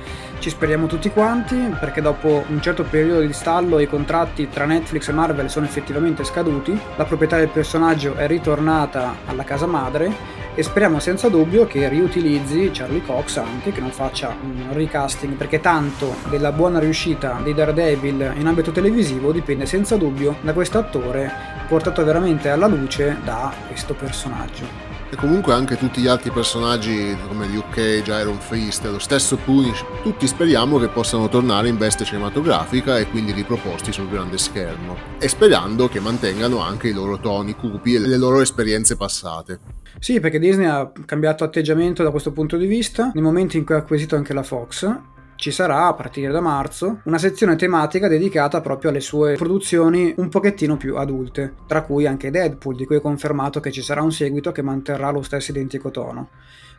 ci 0.45 0.51
speriamo 0.51 0.85
tutti 0.85 1.09
quanti 1.09 1.55
perché 1.79 2.01
dopo 2.01 2.45
un 2.47 2.61
certo 2.61 2.83
periodo 2.83 3.21
di 3.21 3.33
stallo 3.33 3.79
i 3.79 3.87
contratti 3.87 4.47
tra 4.47 4.65
Netflix 4.65 5.07
e 5.07 5.11
Marvel 5.11 5.49
sono 5.49 5.65
effettivamente 5.65 6.23
scaduti, 6.23 6.79
la 6.97 7.05
proprietà 7.05 7.37
del 7.37 7.47
personaggio 7.47 8.13
è 8.13 8.27
ritornata 8.27 9.15
alla 9.25 9.43
casa 9.43 9.65
madre 9.65 10.13
e 10.53 10.61
speriamo 10.61 10.99
senza 10.99 11.29
dubbio 11.29 11.65
che 11.65 11.89
riutilizzi 11.89 12.69
Charlie 12.71 13.03
Cox 13.03 13.37
anche, 13.37 13.71
che 13.71 13.79
non 13.79 13.89
faccia 13.89 14.35
un 14.39 14.67
recasting 14.71 15.33
perché 15.33 15.61
tanto 15.61 16.13
della 16.29 16.51
buona 16.51 16.77
riuscita 16.77 17.39
di 17.43 17.51
Daredevil 17.55 18.33
in 18.35 18.45
ambito 18.45 18.71
televisivo 18.71 19.31
dipende 19.31 19.65
senza 19.65 19.95
dubbio 19.95 20.35
da 20.41 20.53
questo 20.53 20.77
attore 20.77 21.31
portato 21.67 22.03
veramente 22.03 22.49
alla 22.49 22.67
luce 22.67 23.17
da 23.23 23.51
questo 23.67 23.95
personaggio 23.95 24.94
e 25.15 25.17
comunque 25.17 25.53
anche 25.53 25.77
tutti 25.77 26.01
gli 26.01 26.07
altri 26.07 26.29
personaggi 26.29 27.17
come 27.27 27.47
Cage, 27.71 28.11
Iron 28.19 28.37
Fist, 28.37 28.83
lo 28.85 28.99
stesso 28.99 29.37
Punish, 29.37 29.83
tutti 30.03 30.27
speriamo 30.27 30.77
che 30.77 30.89
possano 30.89 31.29
tornare 31.29 31.69
in 31.69 31.77
veste 31.77 32.03
cinematografica 32.03 32.97
e 32.97 33.07
quindi 33.07 33.31
riproposti 33.31 33.93
sul 33.93 34.09
grande 34.09 34.37
schermo 34.37 34.97
e 35.17 35.29
sperando 35.29 35.87
che 35.87 36.01
mantengano 36.01 36.59
anche 36.59 36.89
i 36.89 36.93
loro 36.93 37.17
toni 37.17 37.55
cupi 37.55 37.95
e 37.95 37.99
le 37.99 38.17
loro 38.17 38.41
esperienze 38.41 38.97
passate. 38.97 39.59
Sì, 39.99 40.19
perché 40.19 40.37
Disney 40.37 40.65
ha 40.65 40.91
cambiato 41.05 41.45
atteggiamento 41.45 42.03
da 42.03 42.11
questo 42.11 42.33
punto 42.33 42.57
di 42.57 42.67
vista 42.67 43.11
nel 43.13 43.23
momento 43.23 43.55
in 43.55 43.63
cui 43.63 43.75
ha 43.75 43.79
acquisito 43.79 44.17
anche 44.17 44.33
la 44.33 44.43
Fox 44.43 45.13
ci 45.35 45.51
sarà 45.51 45.87
a 45.87 45.93
partire 45.93 46.31
da 46.31 46.39
marzo 46.39 47.01
una 47.03 47.17
sezione 47.17 47.55
tematica 47.55 48.07
dedicata 48.07 48.61
proprio 48.61 48.89
alle 48.89 49.01
sue 49.01 49.35
produzioni 49.35 50.13
un 50.17 50.29
pochettino 50.29 50.77
più 50.77 50.95
adulte, 50.95 51.53
tra 51.67 51.81
cui 51.81 52.07
anche 52.07 52.31
Deadpool, 52.31 52.75
di 52.75 52.85
cui 52.85 52.97
è 52.97 53.01
confermato 53.01 53.59
che 53.59 53.71
ci 53.71 53.81
sarà 53.81 54.01
un 54.01 54.11
seguito 54.11 54.51
che 54.51 54.61
manterrà 54.61 55.09
lo 55.11 55.21
stesso 55.21 55.51
identico 55.51 55.91
tono. 55.91 56.29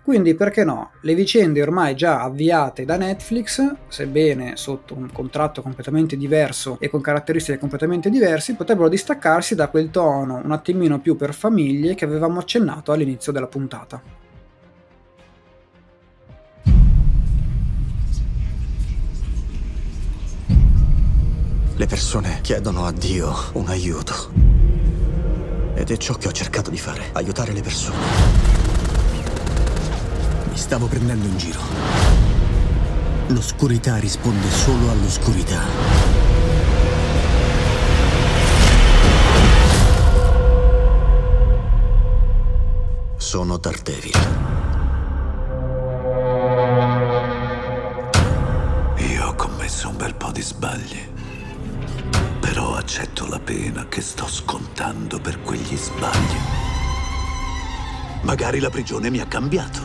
Quindi 0.02 0.34
perché 0.34 0.62
no? 0.62 0.92
Le 1.00 1.16
vicende 1.16 1.60
ormai 1.60 1.96
già 1.96 2.22
avviate 2.22 2.84
da 2.84 2.96
Netflix, 2.96 3.74
sebbene 3.88 4.56
sotto 4.56 4.94
un 4.94 5.10
contratto 5.12 5.62
completamente 5.62 6.16
diverso 6.16 6.76
e 6.78 6.88
con 6.88 7.00
caratteristiche 7.00 7.58
completamente 7.58 8.08
diverse, 8.08 8.54
potrebbero 8.54 8.88
distaccarsi 8.88 9.56
da 9.56 9.66
quel 9.66 9.90
tono 9.90 10.40
un 10.44 10.52
attimino 10.52 11.00
più 11.00 11.16
per 11.16 11.34
famiglie 11.34 11.96
che 11.96 12.04
avevamo 12.04 12.38
accennato 12.38 12.92
all'inizio 12.92 13.32
della 13.32 13.48
puntata. 13.48 14.25
Le 21.78 21.84
persone 21.84 22.38
chiedono 22.40 22.86
a 22.86 22.90
Dio 22.90 23.36
un 23.52 23.68
aiuto. 23.68 24.30
Ed 25.74 25.90
è 25.90 25.96
ciò 25.98 26.14
che 26.14 26.26
ho 26.26 26.32
cercato 26.32 26.70
di 26.70 26.78
fare, 26.78 27.10
aiutare 27.12 27.52
le 27.52 27.60
persone. 27.60 27.98
Mi 30.48 30.56
stavo 30.56 30.86
prendendo 30.86 31.26
in 31.26 31.36
giro. 31.36 31.60
L'oscurità 33.26 33.98
risponde 33.98 34.50
solo 34.50 34.90
all'oscurità. 34.90 35.60
Sono 43.18 43.58
Daredevil. 43.58 44.55
Accetto 52.96 53.26
la 53.26 53.38
pena 53.38 53.84
che 53.90 54.00
sto 54.00 54.26
scontando 54.26 55.20
per 55.20 55.42
quegli 55.42 55.76
sbagli. 55.76 56.38
Magari 58.22 58.58
la 58.58 58.70
prigione 58.70 59.10
mi 59.10 59.18
ha 59.18 59.26
cambiato. 59.26 59.80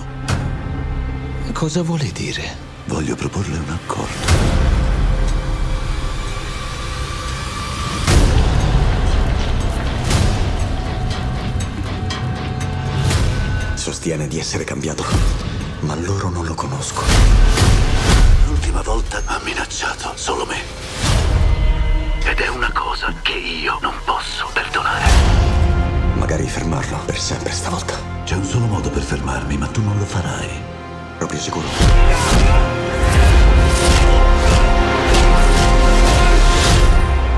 Cosa 1.51 1.81
vuole 1.81 2.09
dire? 2.13 2.55
Voglio 2.85 3.15
proporle 3.15 3.57
un 3.57 3.69
accordo. 3.69 4.27
Sostiene 13.73 14.29
di 14.29 14.39
essere 14.39 14.63
cambiato, 14.63 15.03
ma 15.81 15.95
loro 15.95 16.29
non 16.29 16.45
lo 16.45 16.53
conoscono. 16.53 17.11
L'ultima 18.47 18.81
volta 18.81 19.21
ha 19.25 19.41
minacciato 19.43 20.13
solo 20.15 20.45
me. 20.45 20.90
Cosa 22.91 23.13
che 23.21 23.31
io 23.31 23.77
non 23.79 23.93
posso 24.03 24.49
perdonare. 24.51 25.05
Magari 26.15 26.45
fermarlo 26.45 26.97
per 27.05 27.17
sempre 27.17 27.53
stavolta. 27.53 27.93
C'è 28.25 28.35
un 28.35 28.43
solo 28.43 28.65
modo 28.65 28.89
per 28.89 29.01
fermarmi, 29.01 29.55
ma 29.55 29.67
tu 29.67 29.81
non 29.81 29.97
lo 29.97 30.03
farai. 30.03 30.49
Proprio 31.17 31.39
sicuro. 31.39 31.65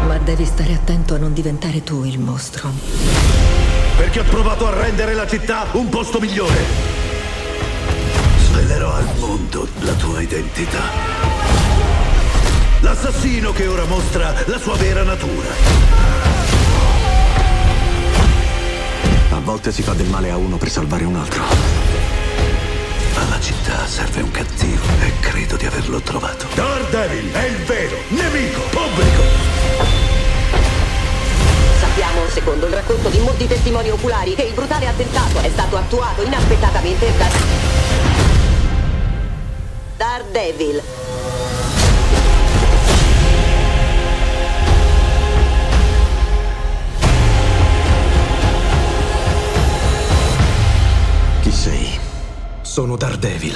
Ma 0.07 0.17
devi 0.17 0.43
stare 0.43 0.73
attento 0.73 1.13
a 1.13 1.17
non 1.19 1.33
diventare 1.33 1.83
tu 1.83 2.03
il 2.03 2.17
mostro. 2.17 2.71
Perché 3.95 4.21
ho 4.21 4.23
provato 4.23 4.65
a 4.65 4.73
rendere 4.73 5.13
la 5.13 5.27
città 5.27 5.67
un 5.73 5.87
posto 5.87 6.19
migliore. 6.19 6.65
Svelerò 8.39 8.91
al 8.91 9.07
mondo 9.19 9.67
la 9.81 9.93
tua 9.93 10.19
identità. 10.19 11.62
L'assassino 12.83 13.53
che 13.53 13.65
ora 13.65 13.85
mostra 13.85 14.33
la 14.45 14.59
sua 14.59 14.75
vera 14.75 15.03
natura. 15.03 15.47
A 19.31 19.39
volte 19.39 19.71
si 19.71 19.81
fa 19.81 19.93
del 19.93 20.07
male 20.07 20.29
a 20.29 20.35
uno 20.35 20.57
per 20.57 20.69
salvare 20.69 21.05
un 21.05 21.15
altro. 21.15 21.43
Alla 23.15 23.39
città 23.39 23.87
serve 23.87 24.21
un 24.21 24.31
cattivo 24.31 24.83
e 24.99 25.13
credo 25.21 25.55
di 25.55 25.65
averlo 25.65 26.01
trovato. 26.01 26.45
Daredevil 26.55 27.31
è 27.31 27.45
il 27.45 27.63
vero 27.63 27.95
nemico 28.09 28.59
pubblico. 28.69 29.21
Sappiamo, 31.79 32.27
secondo 32.31 32.67
il 32.67 32.73
racconto 32.73 33.07
di 33.07 33.19
molti 33.19 33.47
testimoni 33.47 33.91
oculari, 33.91 34.35
che 34.35 34.43
il 34.43 34.53
brutale 34.53 34.87
attentato 34.87 35.39
è 35.39 35.49
stato 35.49 35.77
attuato 35.77 36.21
inaspettatamente 36.21 37.13
da 37.17 37.27
Daredevil. 39.95 41.02
Sono 52.73 52.97
Daredevil. 52.97 53.55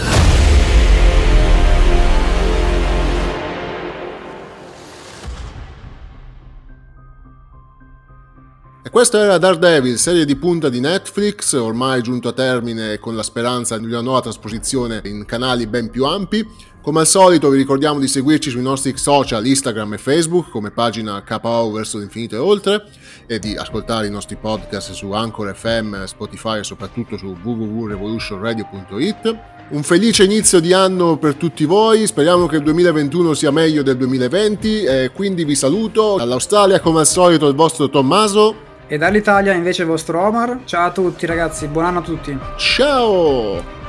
E 8.84 8.90
questo 8.92 9.18
era 9.18 9.40
Daredevil, 9.40 9.98
serie 9.98 10.24
di 10.24 10.36
punta 10.36 10.70
di 10.70 10.80
Netflix, 10.80 11.54
ormai 11.54 12.04
giunto 12.04 12.28
a 12.28 12.34
termine 12.34 13.00
con 13.00 13.16
la 13.16 13.24
speranza 13.24 13.80
di 13.80 13.86
una 13.86 14.02
nuova 14.02 14.22
trasposizione 14.22 15.02
in 15.06 15.26
canali 15.26 15.66
ben 15.66 15.90
più 15.90 16.06
ampi. 16.06 16.48
Come 16.88 17.02
al 17.02 17.08
solito 17.08 17.50
vi 17.50 17.58
ricordiamo 17.58 18.00
di 18.00 18.08
seguirci 18.08 18.50
sui 18.50 18.62
nostri 18.62 18.96
social 18.96 19.46
Instagram 19.46 19.96
e 19.96 19.98
Facebook 19.98 20.50
come 20.50 20.72
pagina 20.72 21.22
KO 21.22 21.70
verso 21.70 21.98
l'infinito 21.98 22.36
e 22.36 22.38
oltre 22.38 22.86
e 23.28 23.40
di 23.40 23.58
ascoltare 23.58 24.08
i 24.08 24.10
nostri 24.10 24.38
podcast 24.38 24.94
su 24.94 25.12
Anchor 25.12 25.54
FM, 25.54 26.06
Spotify 26.06 26.60
e 26.60 26.64
soprattutto 26.64 27.18
su 27.18 27.36
www.revolutionradio.it. 27.44 29.38
Un 29.72 29.84
felice 29.84 30.24
inizio 30.24 30.62
di 30.62 30.72
anno 30.72 31.18
per 31.18 31.36
tutti 31.36 31.66
voi, 31.66 32.08
speriamo 32.08 32.48
che 32.48 32.56
il 32.56 32.64
2021 32.64 33.34
sia 33.34 33.52
meglio 33.52 33.84
del 33.84 33.98
2020 33.98 34.84
e 34.86 35.12
quindi 35.14 35.44
vi 35.44 35.56
saluto. 35.56 36.16
Dall'Australia 36.16 36.80
come 36.80 37.02
al 37.02 37.08
solito 37.08 37.50
il 37.50 37.56
vostro 37.56 37.90
Tommaso. 37.90 38.56
E 38.88 38.98
dall'Italia 38.98 39.52
invece 39.52 39.82
il 39.82 39.90
vostro 39.90 40.26
Omar. 40.26 40.60
Ciao 40.64 40.88
a 40.88 40.92
tutti 40.92 41.26
ragazzi, 41.26 41.68
buon 41.68 41.84
anno 41.84 42.00
a 42.00 42.04
tutti. 42.04 42.38
Ciao! 42.56 43.87